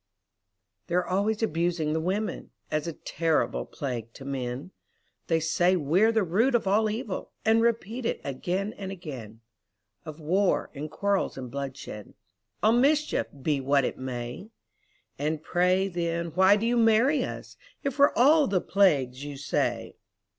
They're 0.87 1.05
always 1.07 1.43
abusing 1.43 1.93
the 1.93 1.99
women, 2.01 2.49
As 2.71 2.87
a 2.87 2.93
terrible 2.93 3.67
plague 3.67 4.11
to 4.13 4.25
men; 4.25 4.71
They 5.27 5.39
say 5.39 5.75
we're 5.75 6.11
the 6.11 6.23
root 6.23 6.55
of 6.55 6.65
all 6.65 6.89
evil, 6.89 7.33
And 7.45 7.61
repeat 7.61 8.03
it 8.07 8.19
again 8.23 8.73
and 8.79 8.91
again 8.91 9.41
Of 10.03 10.19
war, 10.19 10.71
and 10.73 10.89
quarrels, 10.89 11.37
and 11.37 11.51
bloodshed, 11.51 12.15
All 12.63 12.71
mischief, 12.71 13.27
be 13.43 13.61
what 13.61 13.85
it 13.85 13.99
may. 13.99 14.49
And 15.19 15.43
pray, 15.43 15.87
then, 15.87 16.31
why 16.31 16.55
do 16.55 16.65
you 16.65 16.77
marry 16.77 17.23
us, 17.23 17.55
If 17.83 17.99
we're 17.99 18.11
all 18.15 18.47
the 18.47 18.59
plagues 18.59 19.23
you 19.23 19.37
say? 19.37 19.97